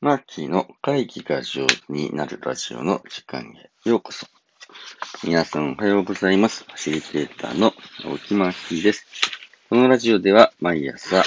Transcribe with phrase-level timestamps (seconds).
[0.00, 3.52] マーキーの会議が上手になるラジオの時間
[3.84, 4.28] へようこそ。
[5.24, 6.62] 皆さんおはようございます。
[6.62, 7.72] ファシリテーターの
[8.04, 9.04] 青木マーキーです。
[9.68, 11.24] このラジオでは毎朝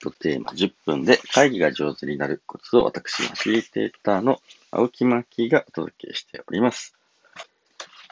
[0.00, 4.40] 1テーマ10分で会議が上手になるコツを私、ファシリテーターの
[4.70, 6.94] 青木マーキーがお届けしております。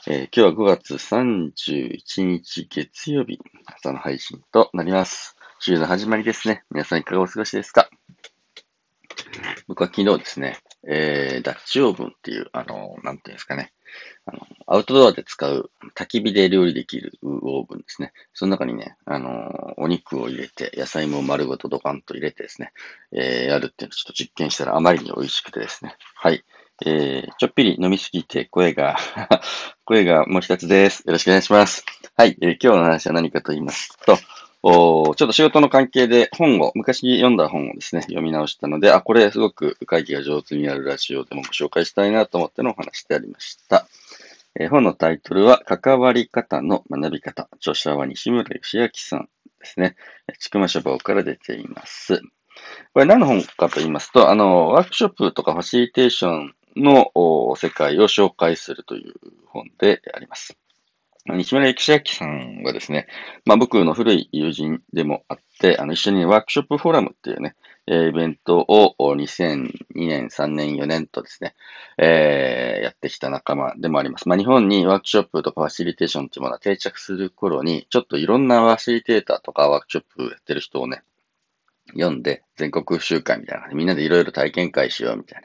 [0.09, 5.37] えー、今日は5月31日月曜日、朝の配信となります。
[5.61, 6.65] 週の始まりですね。
[6.73, 7.89] 皆さんいかがお過ごしですか？
[9.77, 10.57] 僕は昨日ですね、
[10.89, 13.75] えー、ダッチオーブンっていう、あの、なんていうんですかね、
[14.25, 18.15] あの、アウトドアで使う焚き火で料理できるオーブンですね。
[18.33, 22.73] その中にね、あの、お肉を入れて、野菜も丸ごとドカンと入れてですね、
[23.13, 25.95] えー、やるっていうのをちょっと実験したらあまりに美味しくてですね。
[26.15, 26.43] はい。
[26.87, 28.97] えー、ちょっぴり飲みすぎて声が
[29.85, 31.01] 声がもう一つです。
[31.01, 31.85] よろしくお願いします。
[32.17, 34.17] はい、えー、今日の話は何かと言いますと、
[34.69, 43.87] おちょっと仕事の関係で本を、昔読んだ本をですね、読み直したので、あ、これすごく会議が上手になるラジオでもご紹介したいなと思ってのお話でありました。
[44.59, 47.49] えー、本のタイトルは、関わり方の学び方。
[47.59, 49.29] 著者は西村義明さん
[49.61, 49.95] ですね。
[50.41, 52.21] ちくま書房から出ています。
[52.93, 57.13] これ何の本かと言いますと、あの、ワークショップとかファシリテーションの
[57.55, 59.15] 世界を紹介するという
[59.47, 60.59] 本であります。
[61.35, 63.07] 西村幸明さんはですね、
[63.45, 67.57] まあ僕の古い友人でもあって、あの一緒にワークショップフォーラムっていうね、
[67.89, 71.55] イベントを2002年、3年、4年とですね、
[71.99, 74.29] えー、やってきた仲間でもあります。
[74.29, 81.03] まあ日本にワークショップとかファシリテーションっていうものが定着する頃に、ちょっといろんなファシリテーターとかワークショップやってる人をね、
[81.93, 85.43] 読んで、全国集会みたいなみんなでいろいろ体験会しようみたい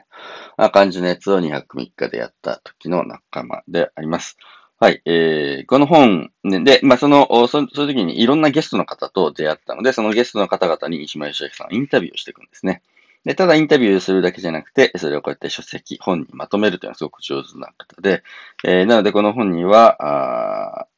[0.56, 4.36] な感じのやつを2泊3日でやった時の仲間であります。
[4.82, 5.00] はい。
[5.04, 12.82] えー、この本で、まあ、その、そのその時にいろんなゲストの方と出会ったので、そのゲストの方々に石間義明さんインタビューをしていくんですね。
[13.24, 18.24] で、ただインタビューするだけじゃなくて、それをこうやって書籍、本にまとめるというのはすごく上手な方で、
[18.64, 20.88] えー、なのでこの本には、あ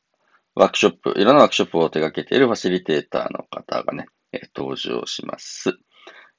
[0.55, 5.77] ワークショップ、いろんなワークショップを手掛けているファシリテーターの方がね、えー、登場します。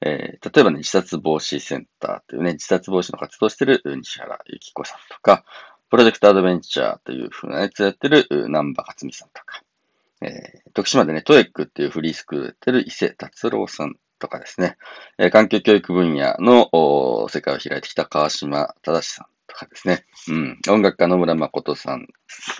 [0.00, 5.44] えー、例えばね、自殺防止センターというね、自殺防止の活動をしている西原幸子さんとか、
[5.90, 9.62] プロジェクトアドベンチャーという風なやつやってる南波克美さんとか、
[10.20, 14.76] えー、徳島でね、トエックっていうフリースクールやってる伊勢達郎さんとかですね、
[15.18, 22.06] えー、環境教育分野の世界を開いてきた川島正さんとかですね、うん、音楽家野村誠さん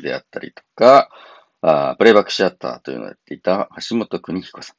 [0.03, 1.09] であったりとか、
[1.63, 4.77] あプレイバックシアターというのをやっていた橋本邦彦さん。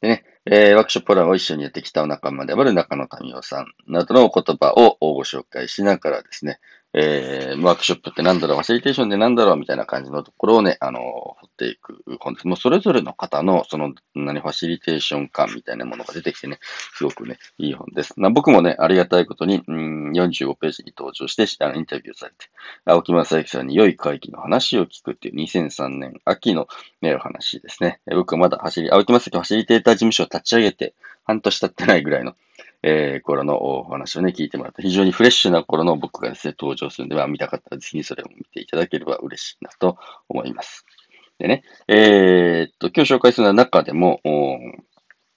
[0.00, 6.58] でね、えー、ワークショップランを一緒にやってきたお仲間である中野民夫さんなどの言葉をご紹介しながらですね、
[6.94, 9.56] えー、ワークショップってなんだろう、ファシリテーションでなんだろう？
[9.56, 12.48] みたいな感じのところをね、あの、掘っていく本です。
[12.48, 16.58] もうそれぞれの方の、その、何、ファシリテーション感みたいなものが出てきてね、
[16.94, 18.14] すごくね、いい本です。
[18.32, 22.46] 僕もね、ありがたいことに、うん、45ページに登場して、あのインタビューされて、
[22.86, 26.68] 青木正幸さんに良い会議の話を聞くっていう2003年秋の、
[27.02, 28.00] ね、お話ですね。
[28.06, 30.94] 僕はまだ走り、青木正幸ファシリテーター事務所を立ち上げて、
[31.24, 32.34] 半年経ってないぐらいの、
[32.82, 39.98] えー、頃のお話をね、聞いてもらって、非常にフレッシュな頃の僕がですね、登場するんで、は、見たかったらぜひそれを見ていただければ嬉しいなと
[40.28, 40.84] 思います。
[41.38, 44.20] でね、えー、っと、今日紹介する中でも、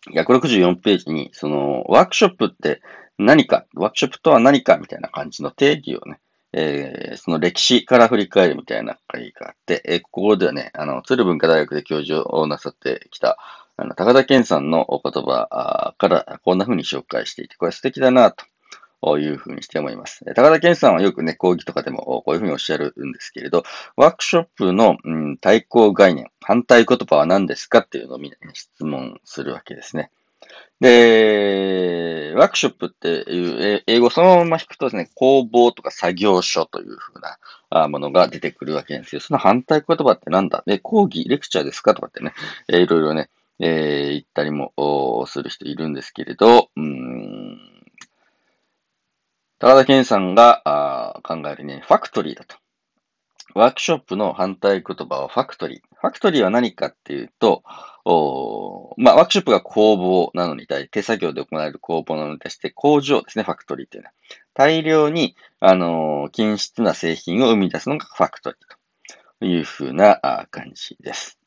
[0.09, 2.81] 164ページに、その、ワークショップって
[3.17, 6.19] 何か、ワークショップとは何かみたいな感じの定義をね、
[6.53, 13.37] えー、その歴史から振り返るみたいな会があって、えー、ここではね、あの、鶴文化大学で教授をなさってきた、
[13.77, 18.31] あの、高田健さんのお言葉からこんな風に紹介していて、これ素敵だな
[19.01, 20.23] というふうにして思います。
[20.35, 23.63] 高田健さんはよくね、講義とかでもこういうふうにおっしゃるんですけれど、
[23.95, 30.11] ワークショップの、うん、対抗概念、反対言葉は何ですかっていうのをみんなに質問するわけですね。
[30.81, 37.19] で、ワークショップっていう英語そのまま引くとですね、工房とか作業所というふう
[37.71, 39.21] なものが出てくるわけなんですよ。
[39.21, 40.63] その反対言葉ってなんだ？
[40.65, 41.93] で、講義、レクチャーですか？
[41.93, 42.33] とかってね、
[42.67, 43.29] いろいろね、
[43.63, 44.73] えー、言ったりも
[45.27, 47.59] する人いるんですけれど、うん、
[49.59, 52.57] 高田健さんが考えるね、ファクトリーだと。
[53.53, 55.79] ワークショップの反対言葉はファクトリー。
[55.93, 57.61] ファクトリーは何かっていうと、
[58.03, 64.13] おまあ、ワークショップが工房なのに対して、手作業で行われる工房なのに対して、工場ですね、ファクトリーっていうのは。
[64.55, 68.59] 大量に、あのー、均質な製品を生み出すのがファクトリー
[69.39, 71.40] というふうな感じです。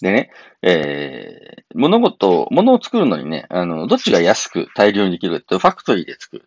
[0.00, 0.30] でね、
[0.62, 6.46] えー、物事、物を作るのにね、あの、どっちが安く大量にできるかってファクトリーで作る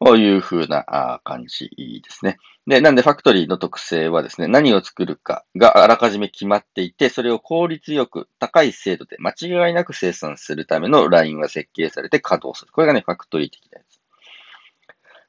[0.00, 2.38] というふうな感じですね。
[2.66, 12.72] で、なんでファクトリーの特性はですね、何を作るかがあらかじめ決まっていて、それを効率よく高い精度で間違いなく生産するためのラインが設計されて稼働する。
[12.72, 14.00] これがね、ファクトリー的なやつ。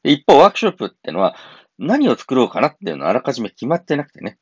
[0.03, 1.35] 一方、ワークショップってのは、
[1.77, 4.39] 何を作ろうかなっていうのはあらかじめ決まってなくてね。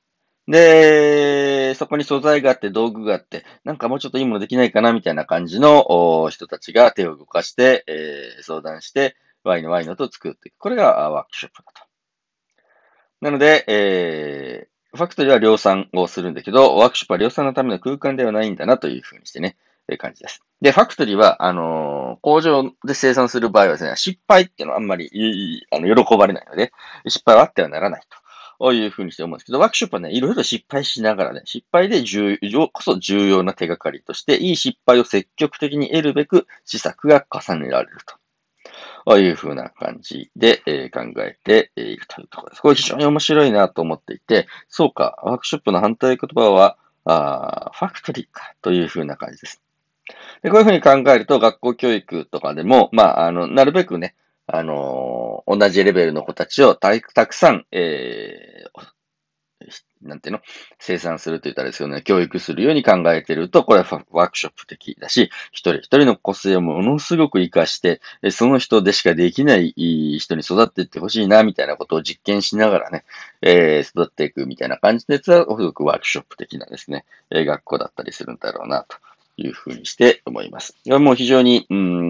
[0.47, 10.57] で、そこに素材があって、道具があって、なんかもうちょっといいものできないかなみたいな感じの人たちが手を動かして、えー、相談して、ワイのワイのと作っていく。
[10.57, 11.87] これがワークショップだと。
[13.21, 19.57] なので、えー、ファクトリーは量産をするんだけど、ワークショップは量産のための空間ではないんだなというふうにしてね、
[19.87, 20.41] えー、感じです。
[20.61, 26.71] で、ファクトリーは、あのー、工場で生産する場合はですね、失敗っていうのはあんまり、あの、喜ばれないので、
[27.07, 28.24] 失敗はあってはならないと。
[28.59, 38.15] こういうふうにして思うんですけど、ワークショップはね、いろいろ失敗しながらね、失敗で重要こそ重要な手がかりとして、いい失敗を積極的に得るべく施策が重ねられると。
[39.05, 42.61] こういうふうな感じで、え、考えているというところです。
[42.61, 46.77] これ非常に面白いなと思っていて、そうか、ワークショップの反対言葉は、
[47.07, 49.61] あファクトリーかというふうな感じです。
[50.41, 54.15] でこういうふうに考えると、学校教育とかでも、まあ、あの、なるべくね、
[54.47, 58.95] あのー、同じレベルの子たちをたくさん、えー、
[60.03, 60.41] なんていうの？
[60.77, 69.73] 生産すると言ったらですよね、教育するように考えてると、これはワークショップ的だし、一人一人の個性をものすごく活かして、その人でしかできない
[70.19, 73.03] 人に育っていってほしいな、みたいなことを実験しながらね、
[73.41, 78.97] えー、育っていくみたいな感じのやつは、すごくワークショップ的なですね、学校だったりするんだろうな、と
[79.37, 80.77] いうふうにして思います。
[80.85, 82.04] これも非常に、うん、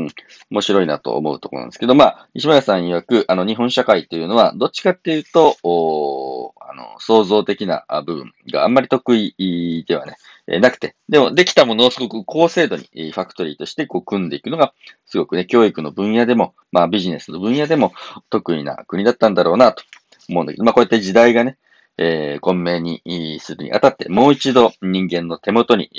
[0.52, 14.74] 面白いなと思うところなんですけど、まあ、西村さん曰く、あの、日本社会というのは、どっちかっていうと、おあの、創造的な部分があんまり得意ではね、えなくて、でも、できたものをすごく高精度にファクトリーとしてこう組んでいくのが、
[15.06, 17.94] すごくね、教育の分野でも、まあ、ビジネスの分野でも
[18.30, 19.84] 得意な国だったんだろうなと
[20.30, 21.58] 思うんだけど、まあ、こうやって時代がね、
[21.98, 25.90] えー、混迷にするにあたって、もう一度人間の手元に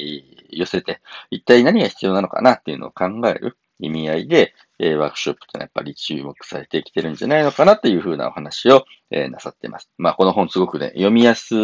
[0.50, 1.00] 寄せて、
[1.30, 9.90] 一体何が必要なのかなっていうのを考える意味合いで、えー、ワークショップというのはやっぱり注目されてきてるんじゃないのかなというふうなお話を、えー、なさっています。
[9.98, 11.54] まあ、この本すごくね、読みやす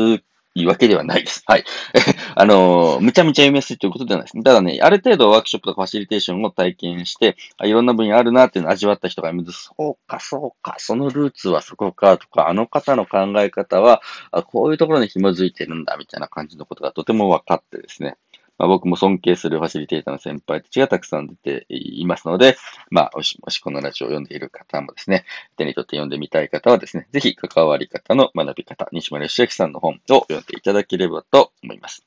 [0.55, 1.43] いわけではないです。
[1.47, 1.65] はい。
[2.35, 4.43] あのー、むちゃむちゃ読みやすいということではないです。
[4.43, 9.53] ただね、ある程度ワークショップとかファシリテーションを体験して、いろんな分野あるなっていうのを味わった人がいます。
[9.53, 18.17] そうか、そうか、そのルーツはそこかとか、あの方の考え方は、あこういうところに紐づいてるんだみたいな感じのことがとても分かってですね。
[18.59, 22.57] まあ、僕も尊敬するファシリテーターの先輩たちがたくさん出ていますので、
[22.91, 25.25] まあ、もしもしこのラジオを読んでいる方もですね、
[25.57, 32.07] 手に取って読んでみたい方はですね、ぜひ関わり方の学び方、西村義明さんの本を読んでいただければと思います。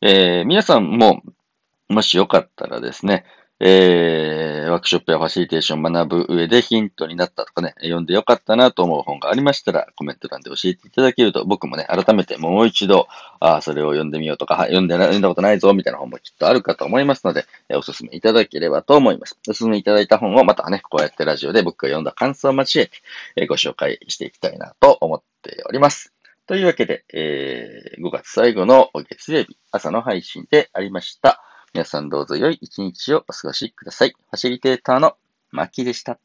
[0.00, 1.22] えー、皆さんも、
[1.88, 3.24] もしよかったらですね、
[3.64, 13.06] えー、ワークショップやファシリテーションを学ぶ上でヒントになったとかね、読んでよかったなと思う本がありましたら、コメント欄で教えていただけると、僕もね、改めてもう一度、
[13.38, 19.38] あそれを読んでみようとか、読んで読んだことないぞ、みたいな本もきっとあるかと思いますので、えお勧めいただければと思います。
[19.48, 22.96] お勧めいただいた本をまたね、こうやってラジオで僕が読んだ感想を交えて、
[23.36, 26.12] えご紹介していきたいなと思っております。
[26.48, 31.40] というわけで、えー、5月最後の月曜日、朝の配信でありました。
[31.74, 34.10] 皆さんどうぞ良い一日をお過ごしください。
[34.10, 35.16] ファシリテーターの
[35.50, 36.18] マキでした。